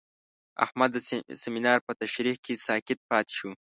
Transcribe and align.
احمد 0.65 0.89
د 0.93 0.97
سمینار 1.43 1.79
په 1.87 1.91
تشریح 2.01 2.37
کې 2.45 2.53
ساکت 2.67 2.99
پاتې 3.09 3.33
شو. 3.37 3.49